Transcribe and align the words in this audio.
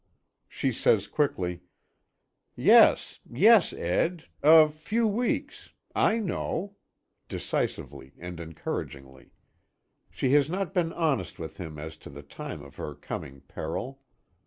She 0.47 0.71
says 0.71 1.05
quickly: 1.07 1.61
"Yes, 2.55 3.19
yes, 3.31 3.71
Ed. 3.71 4.25
A 4.41 4.67
few 4.67 5.05
weeks 5.07 5.73
I 5.93 6.17
know," 6.17 6.75
decisively 7.29 8.13
and 8.17 8.39
encouragingly. 8.39 9.29
She 10.09 10.31
has 10.33 10.49
not 10.49 10.73
been 10.73 10.91
honest 10.91 11.37
with 11.37 11.57
him 11.57 11.77
as 11.77 11.97
to 11.97 12.09
the 12.09 12.23
time 12.23 12.63
of 12.63 12.77
her 12.77 12.95
coming 12.95 13.41
peril. 13.41 14.01